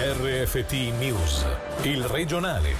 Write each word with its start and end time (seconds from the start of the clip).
RFT 0.00 0.96
News, 0.96 1.44
il 1.82 2.04
regionale. 2.04 2.72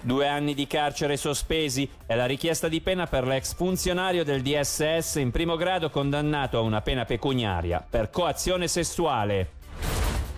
Due 0.00 0.26
anni 0.26 0.54
di 0.54 0.66
carcere 0.66 1.16
sospesi 1.16 1.88
è 2.04 2.16
la 2.16 2.26
richiesta 2.26 2.66
di 2.66 2.80
pena 2.80 3.06
per 3.06 3.24
l'ex 3.24 3.54
funzionario 3.54 4.24
del 4.24 4.42
DSS 4.42 5.14
in 5.20 5.30
primo 5.30 5.54
grado 5.54 5.90
condannato 5.90 6.58
a 6.58 6.62
una 6.62 6.80
pena 6.80 7.04
pecuniaria 7.04 7.86
per 7.88 8.10
coazione 8.10 8.66
sessuale. 8.66 9.50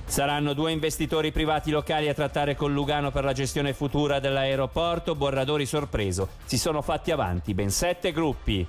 Saranno 0.04 0.52
due 0.52 0.72
investitori 0.72 1.32
privati 1.32 1.70
locali 1.70 2.11
a 2.11 2.14
trattare 2.14 2.54
con 2.54 2.75
Lugano 2.75 3.11
per 3.11 3.25
la 3.25 3.32
gestione 3.32 3.72
futura 3.72 4.20
dell'aeroporto. 4.20 5.14
Borradori 5.14 5.64
sorpreso. 5.64 6.29
Si 6.45 6.59
sono 6.59 6.82
fatti 6.82 7.11
avanti 7.11 7.54
ben 7.54 7.70
sette 7.70 8.12
gruppi. 8.12 8.68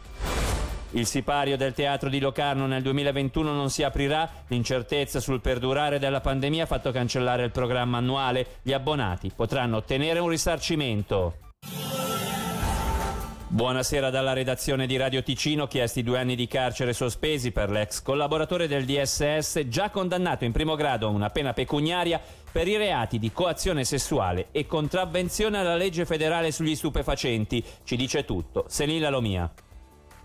Il 0.96 1.06
sipario 1.08 1.58
del 1.58 1.74
teatro 1.74 2.08
di 2.08 2.22
Locarno 2.22 2.68
nel 2.68 2.82
2021 2.82 3.52
non 3.52 3.70
si 3.70 3.84
aprirà, 3.84 4.30
l'incertezza 4.48 5.20
sul 5.20 5.42
perdurare 5.42 6.00
della 6.00 6.22
pandemia 6.22 6.64
ha 6.64 6.68
fatto 6.68 6.92
cancellare 6.92 7.44
il 7.44 7.52
programma 7.52 7.98
annuale. 7.98 8.60
Gli 8.62 8.72
abbonati 8.72 9.30
potranno 9.36 9.76
ottenere 9.76 10.20
un 10.20 10.30
risarcimento. 10.30 11.36
Buonasera 13.48 14.10
dalla 14.10 14.32
redazione 14.32 14.88
di 14.88 14.96
Radio 14.96 15.22
Ticino, 15.22 15.68
chiesti 15.68 16.02
due 16.02 16.18
anni 16.18 16.36
di 16.36 16.48
carcere 16.48 16.94
sospesi 16.94 17.52
per 17.52 17.70
l'ex 17.70 18.02
collaboratore 18.02 18.66
del 18.66 18.86
DSS 18.86 19.68
già 19.68 19.90
condannato 19.90 20.46
in 20.46 20.54
primo 20.54 20.76
grado 20.76 21.08
a 21.08 21.10
una 21.10 21.30
pena 21.30 21.52
pecuniaria 21.52 22.22
per 22.50 22.70
i 22.70 22.78
reati 22.78 23.20
di 23.20 23.34
coazione 23.34 23.84
sessuale 23.84 24.48
e 24.52 24.66
contravvenzione 24.66 25.58
alla 25.58 25.76
legge 25.76 26.06
federale 26.06 26.54
sugli 26.54 26.74
stupefacenti. 26.74 27.62
Ci 27.84 27.98
dice 27.98 28.24
tutto. 28.24 28.64
Senilla 28.70 29.10
Lomia. 29.10 29.52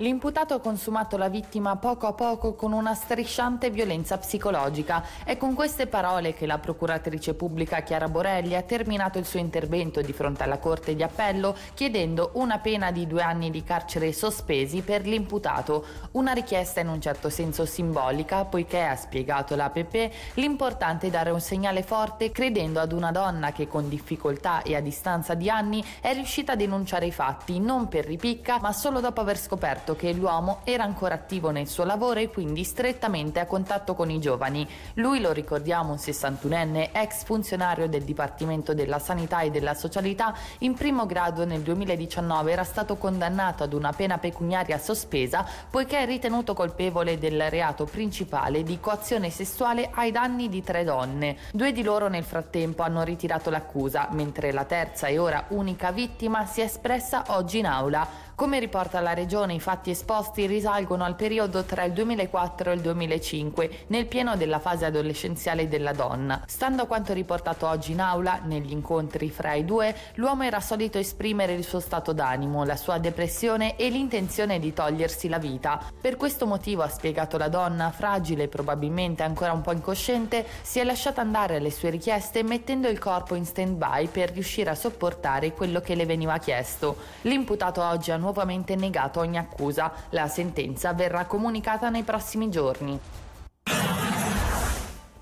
L'imputato 0.01 0.55
ha 0.55 0.61
consumato 0.61 1.19
la 1.19 1.29
vittima 1.29 1.77
poco 1.77 2.07
a 2.07 2.15
poco 2.15 2.55
con 2.55 2.73
una 2.73 2.95
strisciante 2.95 3.69
violenza 3.69 4.17
psicologica. 4.17 5.05
È 5.25 5.37
con 5.37 5.53
queste 5.53 5.89
parole 5.89 6.33
che 6.33 6.47
la 6.47 6.57
procuratrice 6.57 7.35
pubblica 7.35 7.83
Chiara 7.83 8.09
Borelli 8.09 8.57
ha 8.57 8.63
terminato 8.63 9.19
il 9.19 9.27
suo 9.27 9.41
intervento 9.41 10.01
di 10.01 10.15
fronte 10.15 10.43
alla 10.43 10.57
Corte 10.57 10.95
di 10.95 11.03
Appello 11.03 11.55
chiedendo 11.75 12.31
una 12.35 12.61
pena 12.61 12.91
di 12.93 13.07
due 13.07 13.21
anni 13.21 13.51
di 13.51 13.63
carcere 13.63 14.15
sospesi 14.15 14.81
per 14.81 15.07
l'imputato. 15.07 15.85
Una 16.13 16.33
richiesta 16.33 16.81
in 16.81 16.89
un 16.89 17.01
certo 17.03 17.29
senso 17.29 17.67
simbolica 17.67 18.47
poiché, 18.47 18.81
ha 18.81 18.97
spiegato 18.97 19.55
la 19.55 19.69
PP, 19.69 20.13
l'importante 20.37 21.09
è 21.09 21.11
dare 21.11 21.29
un 21.29 21.43
segnale 21.43 21.83
forte 21.83 22.33
credendo 22.33 22.81
ad 22.81 22.93
una 22.93 23.13
donna 23.13 23.53
che 23.53 23.69
con 23.69 23.87
difficoltà 23.91 24.63
e 24.63 24.75
a 24.75 24.81
distanza 24.81 25.35
di 25.35 25.51
anni 25.51 25.85
è 26.01 26.15
riuscita 26.15 26.53
a 26.53 26.57
denunciare 26.57 27.05
i 27.05 27.13
fatti 27.13 27.61
non 27.61 27.87
per 27.89 28.07
ripicca 28.07 28.59
ma 28.61 28.73
solo 28.73 29.01
dopo 29.01 29.21
aver 29.21 29.39
scoperto 29.39 29.89
scoperto 29.91 29.97
che 29.97 30.13
l'uomo 30.13 30.61
era 30.65 30.85
ancora 30.85 31.15
attivo 31.15 31.51
nel 31.51 31.67
suo 31.67 31.85
lavoro 31.85 32.21
e 32.21 32.29
quindi 32.29 32.65
strettamente 32.65 33.41
a 33.41 33.47
contatto 33.47 33.95
con 33.95 34.11
i 34.11 34.21
giovani. 34.21 34.67
Lui, 34.95 35.21
lo 35.21 35.33
ricordiamo, 35.33 35.93
un 35.93 35.99
61enne, 35.99 36.91
ex 36.93 37.25
funzionario 37.25 37.89
del 37.89 38.03
Dipartimento 38.03 38.75
della 38.75 38.99
Sanità 38.99 39.41
e 39.41 39.51
della 39.51 39.75
Socialità, 39.75 40.35
in 40.59 40.75
primo 40.75 41.07
grado 41.07 41.45
nel 41.45 41.61
2019 41.61 42.53
era 42.53 42.65
stato 42.65 42.97
condannato 42.97 43.63
ad 43.63 43.73
una 43.73 43.93
pena 43.93 44.19
pecuniaria 44.19 44.79
sospesa 44.79 45.47
poiché 45.71 45.99
è 45.99 46.07
ritenuto 46.07 46.55
colpevole 46.55 47.19
del 47.19 47.51
reato 47.51 47.85
principale 47.85 48.63
di 48.63 48.81
coazione 48.81 49.31
sessuale 49.31 49.91
ai 49.95 50.11
danni 50.11 50.49
di 50.49 50.63
tre 50.63 50.85
donne. 50.85 51.37
Due 51.53 51.73
di 51.73 51.83
loro 51.83 52.09
nel 52.09 52.25
frattempo 52.25 52.83
hanno 52.83 53.03
ritirato 53.03 53.51
l'accusa, 53.51 54.09
mentre 54.13 54.53
la 54.53 54.65
terza 54.65 55.07
e 55.07 55.19
ora 55.19 55.47
unica 55.49 55.91
vittima 55.91 56.47
si 56.47 56.61
è 56.61 56.65
espressa 56.65 57.25
oggi 57.29 57.59
in 57.59 57.67
aula. 57.67 58.29
Come 58.41 58.59
riporta 58.59 59.01
la 59.01 59.13
Regione, 59.13 59.53
i 59.53 59.61
fatti 59.61 59.91
esposti 59.91 60.47
risalgono 60.47 61.05
al 61.05 61.15
periodo 61.15 61.63
tra 61.65 61.85
il 61.85 61.93
2004 61.93 62.71
e 62.71 62.75
il 62.75 62.81
2005, 62.81 63.71
nel 63.89 64.07
pieno 64.07 64.35
della 64.35 64.59
fase 64.59 64.87
adolescenziale 64.87 65.69
della 65.69 65.93
donna. 65.93 66.43
Stando 66.47 66.81
a 66.81 66.87
quanto 66.87 67.13
riportato 67.13 67.69
oggi 67.69 67.93
in 67.93 68.01
aula, 68.01 68.41
negli 68.43 68.73
incontri 68.73 69.29
fra 69.29 69.53
i 69.53 69.67
due, 69.67 69.95
l'uomo 70.15 70.45
era 70.45 70.59
solito 70.61 70.97
esprimere 70.97 71.53
il 71.53 71.65
suo 71.65 71.81
stato 71.81 72.15
d'animo, 72.15 72.65
la 72.65 72.77
sua 72.77 72.97
depressione 72.97 73.77
e 73.77 73.91
l'intenzione 73.91 74.59
di 74.59 74.73
togliersi 74.73 75.29
la 75.29 75.39
vita. 75.39 75.79
Per 76.01 76.17
questo 76.17 76.47
motivo, 76.47 76.81
ha 76.81 76.89
spiegato 76.89 77.37
la 77.37 77.49
donna, 77.49 77.91
fragile 77.91 78.45
e 78.45 78.49
probabilmente 78.49 79.23
ancora 79.23 79.53
un 79.53 79.61
po' 79.61 79.73
incosciente, 79.73 80.47
si 80.63 80.79
è 80.79 80.85
lasciata 80.85 81.21
andare 81.21 81.57
alle 81.57 81.71
sue 81.71 81.91
richieste 81.91 82.43
mettendo 82.43 82.89
il 82.89 82.99
corpo 82.99 83.35
in 83.35 83.45
stand-by 83.45 84.07
per 84.07 84.31
riuscire 84.31 84.71
a 84.71 84.75
sopportare 84.75 85.53
quello 85.53 85.83
che 85.83 85.95
le 85.95 86.07
veniva 86.07 86.39
chiesto. 86.39 86.97
L'imputato 87.21 87.83
oggi 87.83 88.11
ha 88.11 88.15
nuovamente 88.17 88.29
nuovamente 88.31 88.77
negato 88.77 89.21
ogni 89.21 89.39
accusa. 89.39 89.93
La 90.11 90.29
sentenza 90.29 90.93
verrà 90.93 91.25
comunicata 91.25 91.91
nei 91.91 92.05
prossimi 92.05 92.49
giorni. 92.49 92.99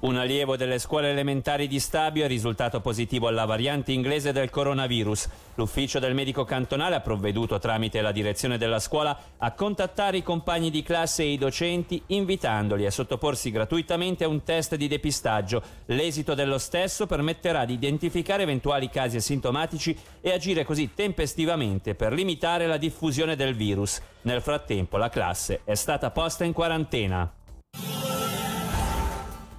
Un 0.01 0.17
allievo 0.17 0.57
delle 0.57 0.79
scuole 0.79 1.11
elementari 1.11 1.67
di 1.67 1.81
Stabio 1.81 2.25
è 2.25 2.29
risultato 2.29 2.81
positivo 2.81 3.27
alla 3.27 3.47
variante 3.47 3.91
inglese 3.91 4.31
del 4.31 4.49
coronavirus. 4.49 5.29
L'ufficio 5.57 5.99
del 5.99 6.15
medico 6.15 6.45
cantonale 6.45 6.95
ha 6.95 7.01
provveduto 7.01 7.59
tramite 7.59 8.01
la 8.01 8.13
direzione 8.13 8.59
della 8.59 8.79
scuola 8.79 9.19
a 9.39 9.53
contattare 9.55 10.19
i 10.19 10.23
compagni 10.23 10.71
di 10.71 10.85
classe 10.85 11.25
e 11.25 11.33
i 11.33 11.37
docenti 11.37 12.01
invitandoli 12.07 12.87
a 12.87 12.93
sottoporsi 12.93 13.51
gratuitamente 13.51 14.23
a 14.23 14.29
un 14.29 14.45
test 14.45 14.77
di 14.77 14.87
depistaggio. 14.87 15.61
L'esito 15.87 16.35
dello 16.35 16.59
stesso 16.59 17.07
permetterà 17.07 17.65
di 17.65 17.73
identificare 17.73 18.45
eventuali 18.45 18.91
casi 18.91 19.17
asintomatici 19.17 19.99
e 20.21 20.31
agire 20.31 20.63
così 20.65 20.95
tempestivamente 20.95 21.97
per 21.97 22.13
limitare 22.13 22.69
la 22.69 22.77
diffusione 22.77 23.35
del 23.35 23.57
virus. 23.57 24.01
Nel 24.23 24.43
frattempo 24.43 24.97
la 24.97 25.09
classe 25.09 25.63
è 25.65 25.75
stata 25.75 26.13
posta 26.13 26.45
in 26.45 26.53
quarantena. 26.53 27.33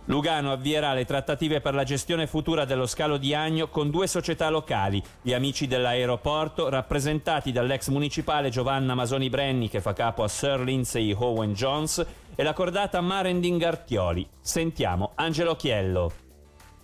Lugano 0.10 0.52
avvierà 0.52 0.94
le 0.94 1.06
trattative 1.06 1.62
per 1.62 1.76
la 1.76 1.84
gestione 1.84 2.26
futura 2.26 2.66
dello 2.66 2.88
scalo 2.88 3.18
di 3.18 3.36
Agno 3.36 3.68
con 3.68 3.92
due 3.92 4.08
società 4.08 4.50
locali, 4.50 5.02
gli 5.22 5.34
amici 5.34 5.68
dell'aeroporto, 5.68 6.68
rappresentati 6.68 7.52
dall'ex 7.52 7.90
municipale 7.90 8.50
Giovanna 8.50 8.96
Masoni 8.96 9.30
Brenni 9.30 9.70
che 9.70 9.82
fa 9.82 9.94
capo 9.94 10.24
a 10.24 10.28
Sir 10.28 10.62
Lindsay 10.62 11.14
Owen 11.16 11.54
Jones 11.54 12.04
e 12.34 12.42
la 12.42 12.54
cordata 12.54 13.02
Marending 13.02 13.62
Artioli. 13.62 14.28
Sentiamo 14.42 15.12
Angelo 15.14 15.56
Chiello. 15.56 16.29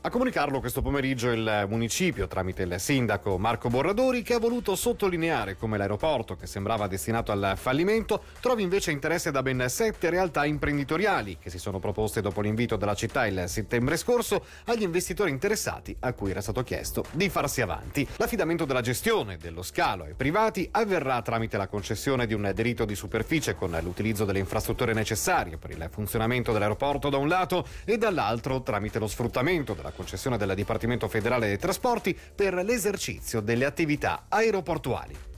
A 0.06 0.12
comunicarlo 0.12 0.60
questo 0.60 0.84
pomeriggio 0.84 1.32
il 1.32 1.66
municipio, 1.68 2.28
tramite 2.28 2.62
il 2.62 2.76
sindaco 2.78 3.40
Marco 3.40 3.70
Borradori, 3.70 4.22
che 4.22 4.36
ha 4.36 4.40
voluto 4.40 4.76
sottolineare 4.76 5.58
come 5.58 5.80
l'aeroporto, 5.80 6.36
che 6.36 6.46
sembrava 6.46 6.86
destinato 6.86 7.32
al 7.32 7.54
fallimento, 7.56 8.22
trovi 8.40 8.62
invece 8.62 8.92
interesse 8.92 9.32
da 9.32 9.42
ben 9.42 9.66
sette 9.68 10.12
realtà 10.12 10.46
imprenditoriali 10.46 11.40
che 11.40 11.50
si 11.50 11.58
sono 11.58 11.80
proposte 11.80 12.22
dopo 12.22 12.42
l'invito 12.42 12.76
della 12.76 12.94
città 12.94 13.26
il 13.26 13.46
settembre 13.48 13.98
scorso 13.98 14.46
agli 14.66 14.84
investitori 14.84 15.32
interessati 15.32 15.96
a 16.02 16.14
cui 16.14 16.30
era 16.30 16.42
stato 16.42 16.62
chiesto 16.62 17.04
di 17.10 17.28
farsi 17.28 17.62
avanti. 17.62 18.08
L'affidamento 18.18 18.66
della 18.66 18.82
gestione 18.82 19.38
dello 19.38 19.64
scalo 19.64 20.04
ai 20.04 20.14
privati 20.14 20.70
avverrà 20.70 21.20
tramite 21.24 21.58
la 21.58 21.66
concessione 21.66 22.28
di 22.28 22.36
un 22.36 22.52
diritto 22.54 22.86
di 22.86 22.94
superficie 22.94 23.56
con 23.56 23.76
l'utilizzo 23.82 24.24
delle 24.24 24.38
infrastrutture 24.38 24.94
necessarie 24.94 25.58
per 25.58 25.72
il 25.72 25.88
funzionamento 25.90 26.52
dell'aeroporto 26.52 27.10
da 27.10 27.18
un 27.18 27.28
lato 27.28 27.66
e 27.86 27.98
dall'altro 27.98 28.62
tramite 28.62 29.00
lo 29.00 29.08
sfruttamento 29.08 29.74
della 29.74 29.94
concessione 29.96 30.38
del 30.38 30.54
Dipartimento 30.56 31.08
federale 31.08 31.48
dei 31.48 31.58
trasporti 31.58 32.16
per 32.36 32.54
l'esercizio 32.54 33.42
delle 33.42 33.66
attività 33.66 34.26
aeroportuali. 34.30 35.34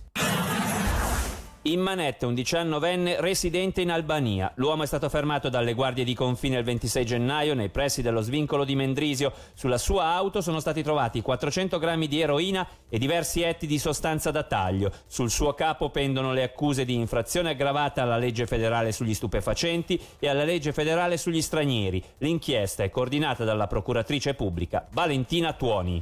In 1.68 1.82
manette 1.82 2.26
un 2.26 2.34
diciannovenne 2.34 3.20
residente 3.20 3.82
in 3.82 3.92
Albania. 3.92 4.50
L'uomo 4.56 4.84
è 4.84 4.86
stato 4.86 5.10
fermato 5.10 5.50
dalle 5.50 5.74
guardie 5.74 6.06
di 6.06 6.14
confine 6.14 6.60
il 6.60 6.64
26 6.64 7.06
gennaio 7.06 7.56
nei 7.56 7.68
pressi 7.68 8.02
dello 8.02 8.22
svincolo 8.22 8.64
di 8.64 8.74
Mendrisio. 8.74 9.34
Sulla 9.54 9.78
sua 9.78 10.06
auto 10.06 10.40
sono 10.40 10.62
stati 10.62 10.82
trovati 10.82 11.22
400 11.22 11.78
grammi 11.78 12.08
di 12.08 12.22
eroina 12.22 12.66
e 12.88 12.98
diversi 12.98 13.42
etti 13.42 13.68
di 13.68 13.80
sostanza 13.80 14.32
da 14.32 14.44
taglio. 14.44 14.94
Sul 15.08 15.30
suo 15.30 15.56
capo 15.56 15.90
pendono 15.90 16.32
le 16.32 16.44
accuse 16.44 16.86
di 16.86 16.94
infrazione 16.94 17.50
aggravata 17.50 18.02
alla 18.02 18.16
legge 18.16 18.48
federale 18.48 18.94
sugli 18.94 19.14
stupefacenti 19.14 20.00
e 20.20 20.30
alla 20.30 20.46
legge 20.46 20.72
federale 20.72 21.18
sugli 21.18 21.42
stranieri. 21.42 22.02
L'inchiesta 22.20 22.84
è 22.84 22.90
coordinata 22.90 23.44
dalla 23.44 23.68
procuratrice 23.68 24.36
pubblica 24.36 24.88
Valentina 24.92 25.52
Tuoni. 25.52 26.02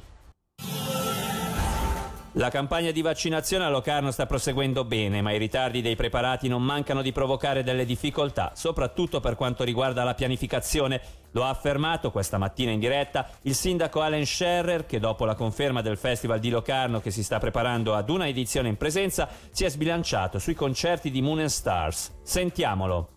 La 2.38 2.50
campagna 2.50 2.92
di 2.92 3.02
vaccinazione 3.02 3.64
a 3.64 3.70
Locarno 3.70 4.12
sta 4.12 4.26
proseguendo 4.26 4.84
bene, 4.84 5.22
ma 5.22 5.32
i 5.32 5.38
ritardi 5.38 5.82
dei 5.82 5.96
preparati 5.96 6.50
non 6.50 6.62
mancano 6.62 7.02
di 7.02 7.14
provocare 7.14 7.64
delle 7.64 7.86
difficoltà, 7.86 8.52
soprattutto 8.56 9.22
per 9.22 9.36
quanto 9.36 9.64
riguarda 9.64 10.04
la 10.04 10.16
pianificazione. 10.16 11.00
Lo 11.32 11.46
ha 11.46 11.50
affermato 11.50 12.12
questa 12.12 12.38
mattina 12.38 12.72
in 12.72 12.80
diretta 12.80 13.30
il 13.44 13.56
sindaco 13.56 14.02
Allen 14.02 14.26
Scherrer, 14.26 14.86
che 14.86 15.00
dopo 15.00 15.24
la 15.24 15.36
conferma 15.36 15.82
del 15.82 15.98
Festival 15.98 16.40
di 16.40 16.50
Locarno 16.50 17.00
che 17.00 17.10
si 17.10 17.24
sta 17.24 17.40
preparando 17.40 17.96
ad 17.96 18.10
una 18.10 18.28
edizione 18.28 18.68
in 18.68 18.76
presenza, 18.76 19.30
si 19.52 19.64
è 19.64 19.70
sbilanciato 19.70 20.38
sui 20.38 20.56
concerti 20.56 21.12
di 21.12 21.22
Moon 21.22 21.48
Stars. 21.48 22.20
Sentiamolo. 22.22 23.15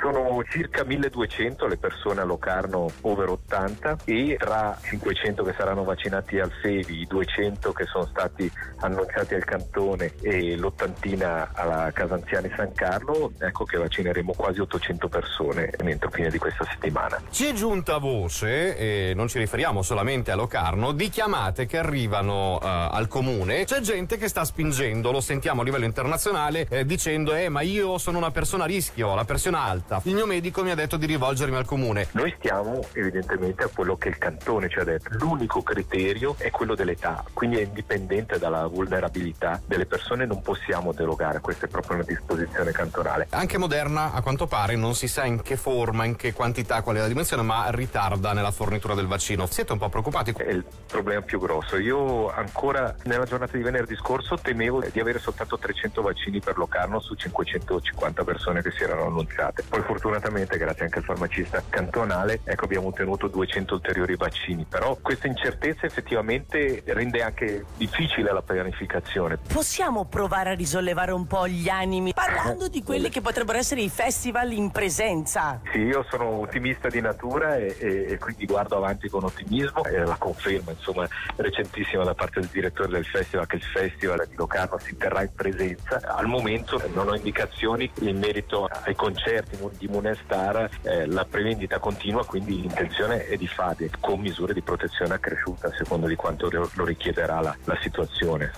Sono 0.00 0.42
circa 0.48 0.84
1200 0.84 1.66
le 1.66 1.76
persone 1.76 2.20
a 2.20 2.24
Locarno 2.24 2.88
over 3.00 3.30
80 3.30 3.98
e 4.04 4.36
tra 4.38 4.78
500 4.80 5.42
che 5.42 5.54
saranno 5.56 5.82
vaccinati 5.82 6.38
al 6.38 6.52
Sevi, 6.62 7.00
i 7.00 7.06
200 7.06 7.72
che 7.72 7.84
sono 7.84 8.06
stati 8.06 8.50
annunciati 8.78 9.34
al 9.34 9.44
Cantone 9.44 10.12
e 10.20 10.56
l'ottantina 10.56 11.50
alla 11.52 11.90
Casa 11.92 12.14
Anziani 12.14 12.50
San 12.54 12.72
Carlo, 12.72 13.32
ecco 13.38 13.64
che 13.64 13.76
vaccineremo 13.76 14.32
quasi 14.34 14.60
800 14.60 15.08
persone 15.08 15.70
entro 15.98 16.10
fine 16.10 16.30
di 16.30 16.38
questa 16.38 16.64
settimana. 16.64 17.20
Ci 17.30 17.46
è 17.46 17.52
giunta 17.52 17.98
voce, 17.98 18.76
e 18.76 19.12
non 19.14 19.28
ci 19.28 19.38
riferiamo 19.38 19.82
solamente 19.82 20.30
a 20.30 20.36
Locarno, 20.36 20.92
di 20.92 21.08
chiamate 21.08 21.66
che 21.66 21.78
arrivano 21.78 22.54
uh, 22.54 22.58
al 22.62 23.08
comune. 23.08 23.64
C'è 23.64 23.80
gente 23.80 24.16
che 24.16 24.28
sta 24.28 24.44
spingendo, 24.44 25.10
lo 25.10 25.20
sentiamo 25.20 25.62
a 25.62 25.64
livello 25.64 25.84
internazionale, 25.84 26.66
eh, 26.68 26.86
dicendo 26.86 27.34
eh 27.34 27.48
ma 27.48 27.62
io 27.62 27.98
sono 27.98 28.18
una 28.18 28.30
persona 28.30 28.64
a 28.64 28.66
rischio, 28.66 29.14
la 29.14 29.24
pressione 29.24 29.56
alta. 29.56 29.87
Il 30.04 30.14
mio 30.14 30.26
medico 30.26 30.62
mi 30.62 30.70
ha 30.70 30.74
detto 30.74 30.96
di 30.96 31.06
rivolgermi 31.06 31.56
al 31.56 31.64
comune. 31.64 32.08
Noi 32.12 32.34
stiamo 32.38 32.80
evidentemente 32.92 33.64
a 33.64 33.68
quello 33.68 33.96
che 33.96 34.08
il 34.08 34.18
cantone 34.18 34.68
ci 34.68 34.78
ha 34.78 34.84
detto. 34.84 35.08
L'unico 35.12 35.62
criterio 35.62 36.34
è 36.38 36.50
quello 36.50 36.74
dell'età, 36.74 37.24
quindi 37.32 37.56
è 37.56 37.62
indipendente 37.62 38.38
dalla 38.38 38.66
vulnerabilità 38.66 39.60
delle 39.64 39.86
persone, 39.86 40.26
non 40.26 40.42
possiamo 40.42 40.92
derogare, 40.92 41.40
questa 41.40 41.66
è 41.66 41.68
proprio 41.68 41.96
una 41.96 42.04
disposizione 42.04 42.70
cantonale. 42.70 43.28
Anche 43.30 43.56
Moderna 43.56 44.12
a 44.12 44.20
quanto 44.20 44.46
pare 44.46 44.76
non 44.76 44.94
si 44.94 45.08
sa 45.08 45.24
in 45.24 45.40
che 45.42 45.56
forma, 45.56 46.04
in 46.04 46.16
che 46.16 46.32
quantità, 46.32 46.82
qual 46.82 46.96
è 46.96 47.00
la 47.00 47.08
dimensione, 47.08 47.42
ma 47.42 47.70
ritarda 47.70 48.32
nella 48.32 48.50
fornitura 48.50 48.94
del 48.94 49.06
vaccino. 49.06 49.46
Siete 49.46 49.72
un 49.72 49.78
po' 49.78 49.88
preoccupati? 49.88 50.34
È 50.36 50.50
il 50.50 50.64
problema 50.86 51.22
più 51.22 51.38
grosso. 51.38 51.76
Io 51.78 52.30
ancora 52.30 52.94
nella 53.04 53.24
giornata 53.24 53.56
di 53.56 53.62
venerdì 53.62 53.96
scorso 53.96 54.36
temevo 54.36 54.82
di 54.92 55.00
avere 55.00 55.18
soltanto 55.18 55.58
300 55.58 56.02
vaccini 56.02 56.40
per 56.40 56.56
Locarno 56.58 57.00
su 57.00 57.14
550 57.14 58.24
persone 58.24 58.62
che 58.62 58.70
si 58.70 58.82
erano 58.82 59.06
annunciate. 59.06 59.64
Poi 59.68 59.77
fortunatamente, 59.82 60.56
grazie 60.56 60.84
anche 60.84 60.98
al 60.98 61.04
farmacista 61.04 61.62
cantonale, 61.68 62.40
ecco 62.44 62.64
abbiamo 62.64 62.88
ottenuto 62.88 63.28
200 63.28 63.74
ulteriori 63.74 64.16
vaccini. 64.16 64.66
Però 64.68 64.96
questa 65.00 65.26
incertezza 65.26 65.86
effettivamente 65.86 66.82
rende 66.86 67.22
anche 67.22 67.64
difficile 67.76 68.32
la 68.32 68.42
pianificazione. 68.42 69.38
Possiamo 69.52 70.04
provare 70.04 70.50
a 70.50 70.54
risollevare 70.54 71.12
un 71.12 71.26
po' 71.26 71.46
gli 71.48 71.68
animi 71.68 72.12
parlando 72.12 72.68
di 72.68 72.82
quelli 72.82 73.08
che 73.08 73.20
potrebbero 73.20 73.58
essere 73.58 73.80
i 73.80 73.88
festival 73.88 74.52
in 74.52 74.70
presenza? 74.70 75.60
Sì, 75.72 75.78
io 75.78 76.04
sono 76.08 76.40
ottimista 76.40 76.88
di 76.88 77.00
natura 77.00 77.56
e, 77.56 77.76
e, 77.78 78.06
e 78.10 78.18
quindi 78.18 78.46
guardo 78.46 78.76
avanti 78.76 79.08
con 79.08 79.24
ottimismo 79.24 79.84
e 79.84 79.98
la 79.98 80.16
conferma 80.16 80.72
insomma 80.72 81.06
recentissima 81.36 82.04
da 82.04 82.14
parte 82.14 82.40
del 82.40 82.48
direttore 82.48 82.88
del 82.88 83.04
festival 83.04 83.46
che 83.46 83.56
il 83.56 83.62
festival 83.62 84.26
di 84.28 84.36
Locarno 84.36 84.78
si 84.78 84.96
terrà 84.96 85.22
in 85.22 85.32
presenza. 85.34 86.00
Al 86.04 86.26
momento 86.26 86.80
non 86.94 87.08
ho 87.08 87.14
indicazioni 87.14 87.90
in 88.00 88.18
merito 88.18 88.66
ai 88.66 88.94
concerti 88.94 89.56
di 89.76 89.88
Munestar, 89.88 90.68
eh, 90.82 91.06
la 91.06 91.24
prevendita 91.24 91.78
continua, 91.78 92.24
quindi 92.24 92.60
l'intenzione 92.60 93.26
è 93.26 93.36
di 93.36 93.46
fare 93.46 93.90
con 94.00 94.20
misure 94.20 94.54
di 94.54 94.62
protezione 94.62 95.14
accresciuta 95.14 95.68
a 95.68 95.72
seconda 95.76 96.06
di 96.06 96.16
quanto 96.16 96.48
lo 96.50 96.84
richiederà 96.84 97.40
la, 97.40 97.56
la 97.64 97.78
situazione. 97.80 98.52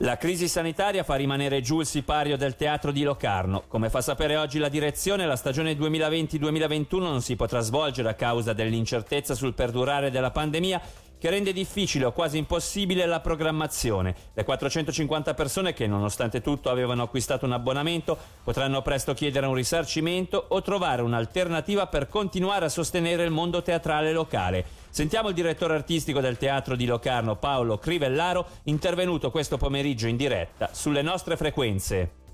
La 0.00 0.18
crisi 0.18 0.46
sanitaria 0.46 1.04
fa 1.04 1.14
rimanere 1.14 1.62
giù 1.62 1.80
il 1.80 1.86
sipario 1.86 2.36
del 2.36 2.54
teatro 2.54 2.92
di 2.92 3.02
Locarno. 3.02 3.62
Come 3.66 3.88
fa 3.88 4.02
sapere 4.02 4.36
oggi 4.36 4.58
la 4.58 4.68
direzione, 4.68 5.24
la 5.24 5.36
stagione 5.36 5.72
2020-2021 5.72 6.98
non 6.98 7.22
si 7.22 7.34
potrà 7.34 7.60
svolgere 7.60 8.10
a 8.10 8.14
causa 8.14 8.52
dell'incertezza 8.52 9.34
sul 9.34 9.54
perdurare 9.54 10.10
della 10.10 10.30
pandemia 10.30 10.82
che 11.18 11.30
rende 11.30 11.52
difficile 11.52 12.04
o 12.04 12.12
quasi 12.12 12.38
impossibile 12.38 13.06
la 13.06 13.20
programmazione. 13.20 14.14
Le 14.34 14.44
450 14.44 15.34
persone 15.34 15.72
che 15.72 15.86
nonostante 15.86 16.40
tutto 16.40 16.70
avevano 16.70 17.02
acquistato 17.02 17.46
un 17.46 17.52
abbonamento 17.52 18.16
potranno 18.42 18.82
presto 18.82 19.14
chiedere 19.14 19.46
un 19.46 19.54
risarcimento 19.54 20.44
o 20.48 20.62
trovare 20.62 21.02
un'alternativa 21.02 21.86
per 21.86 22.08
continuare 22.08 22.66
a 22.66 22.70
sostenere 22.70 23.24
il 23.24 23.30
mondo 23.30 23.62
teatrale 23.62 24.12
locale. 24.12 24.64
Sentiamo 24.90 25.28
il 25.28 25.34
direttore 25.34 25.74
artistico 25.74 26.20
del 26.20 26.38
teatro 26.38 26.74
di 26.74 26.86
Locarno, 26.86 27.36
Paolo 27.36 27.78
Crivellaro, 27.78 28.46
intervenuto 28.64 29.30
questo 29.30 29.56
pomeriggio 29.56 30.06
in 30.06 30.16
diretta 30.16 30.70
sulle 30.72 31.02
nostre 31.02 31.36
frequenze. 31.36 32.24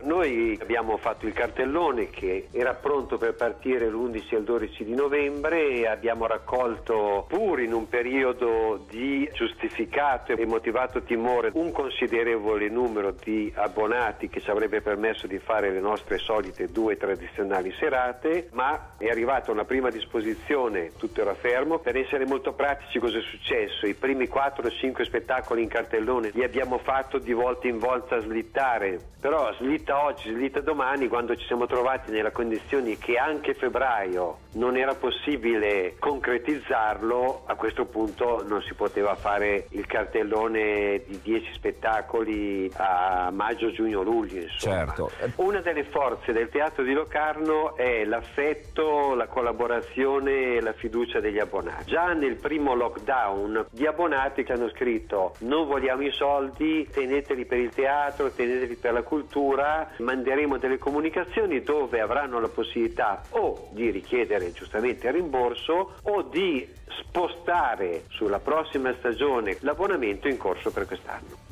Noi 0.00 0.56
abbiamo 0.60 0.96
fatto 0.96 1.26
il 1.26 1.32
cartellone 1.32 2.08
che 2.08 2.46
era 2.52 2.74
pronto 2.74 3.18
per 3.18 3.34
partire 3.34 3.88
l'11 3.88 4.32
e 4.32 4.36
il 4.36 4.44
12 4.44 4.84
di 4.84 4.94
novembre 4.94 5.70
e 5.70 5.86
abbiamo 5.88 6.26
raccolto, 6.26 7.26
pur 7.28 7.60
in 7.60 7.72
un 7.72 7.88
periodo 7.88 8.84
di 8.88 9.28
giustificato 9.32 10.32
e 10.32 10.46
motivato 10.46 11.02
timore, 11.02 11.50
un 11.54 11.72
considerevole 11.72 12.68
numero 12.68 13.10
di 13.10 13.52
abbonati 13.56 14.28
che 14.28 14.40
ci 14.40 14.50
avrebbe 14.50 14.80
permesso 14.82 15.26
di 15.26 15.38
fare 15.40 15.72
le 15.72 15.80
nostre 15.80 16.18
solite 16.18 16.70
due 16.70 16.96
tradizionali 16.96 17.72
serate, 17.72 18.50
ma 18.52 18.94
è 18.98 19.08
arrivata 19.08 19.50
una 19.50 19.64
prima 19.64 19.90
disposizione, 19.90 20.92
tutto 20.96 21.22
era 21.22 21.34
fermo. 21.34 21.78
Per 21.80 21.96
essere 21.96 22.24
molto 22.24 22.52
pratici 22.52 23.00
cosa 23.00 23.18
è 23.18 23.22
successo? 23.22 23.84
I 23.84 23.94
primi 23.94 24.26
4-5 24.26 25.02
spettacoli 25.02 25.62
in 25.62 25.68
cartellone 25.68 26.30
li 26.32 26.44
abbiamo 26.44 26.78
fatto 26.78 27.18
di 27.18 27.32
volta 27.32 27.66
in 27.66 27.78
volta 27.78 28.20
slittare, 28.20 29.00
però 29.20 29.52
slittare 29.54 29.86
slitta 29.88 30.04
oggi, 30.04 30.32
slitta 30.32 30.60
domani, 30.60 31.08
quando 31.08 31.34
ci 31.34 31.46
siamo 31.46 31.66
trovati 31.66 32.10
nella 32.10 32.30
condizione 32.30 32.98
che 32.98 33.16
anche 33.16 33.54
febbraio 33.54 34.38
non 34.52 34.76
era 34.76 34.94
possibile 34.94 35.94
concretizzarlo, 35.98 37.44
a 37.46 37.54
questo 37.54 37.86
punto 37.86 38.44
non 38.46 38.60
si 38.62 38.74
poteva 38.74 39.14
fare 39.14 39.66
il 39.70 39.86
cartellone 39.86 41.02
di 41.06 41.20
10 41.22 41.52
spettacoli 41.54 42.70
a 42.76 43.30
maggio, 43.32 43.70
giugno, 43.70 44.02
luglio. 44.02 44.42
Insomma. 44.42 44.94
Certo. 44.94 45.10
Una 45.36 45.60
delle 45.60 45.84
forze 45.84 46.32
del 46.32 46.50
teatro 46.50 46.82
di 46.82 46.92
Locarno 46.92 47.74
è 47.76 48.04
l'affetto, 48.04 49.14
la 49.14 49.26
collaborazione 49.26 50.56
e 50.56 50.60
la 50.60 50.72
fiducia 50.72 51.20
degli 51.20 51.38
abbonati. 51.38 51.84
Già 51.86 52.12
nel 52.12 52.36
primo 52.36 52.74
lockdown 52.74 53.68
gli 53.70 53.86
abbonati 53.86 54.44
ci 54.44 54.52
hanno 54.52 54.68
scritto 54.70 55.34
non 55.40 55.66
vogliamo 55.66 56.02
i 56.02 56.12
soldi, 56.12 56.86
teneteli 56.90 57.46
per 57.46 57.58
il 57.58 57.70
teatro, 57.70 58.30
teneteli 58.30 58.74
per 58.74 58.92
la 58.92 59.02
cultura 59.02 59.77
manderemo 59.98 60.56
delle 60.58 60.78
comunicazioni 60.78 61.62
dove 61.62 62.00
avranno 62.00 62.40
la 62.40 62.48
possibilità 62.48 63.22
o 63.30 63.68
di 63.72 63.90
richiedere 63.90 64.52
giustamente 64.52 65.08
il 65.08 65.14
rimborso 65.14 65.94
o 66.02 66.22
di 66.22 66.68
spostare 67.00 68.04
sulla 68.08 68.38
prossima 68.38 68.94
stagione 68.98 69.56
l'abbonamento 69.60 70.28
in 70.28 70.36
corso 70.36 70.70
per 70.70 70.86
quest'anno. 70.86 71.46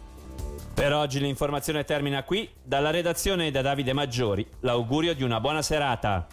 Per 0.75 0.93
oggi 0.93 1.19
l'informazione 1.21 1.85
termina 1.85 2.23
qui. 2.23 2.51
Dalla 2.63 2.91
redazione 2.91 3.51
da 3.51 3.63
Davide 3.63 3.95
Maggiori, 3.95 4.47
l'augurio 4.61 5.15
di 5.15 5.23
una 5.23 5.41
buona 5.41 5.63
serata. 5.63 6.27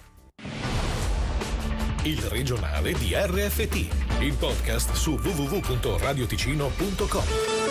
Il 2.03 2.21
regionale 2.23 2.91
di 2.91 3.13
RFT, 3.15 4.19
il 4.19 4.35
podcast 4.37 4.91
su 4.91 5.11
www.radioticino.com. 5.11 7.62